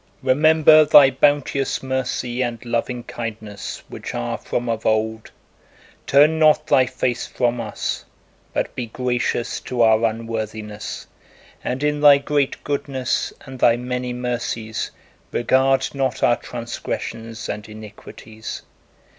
[0.23, 5.29] Remember Thy bounteous mercy and loving kindness which are from of old;
[6.07, 8.03] turn not Thy face from us,
[8.51, 11.05] but be gracious to our unworthiness,
[11.63, 14.89] and in Thy great goodness and Thy many mercies
[15.31, 18.63] regard not our transgressions and iniquities!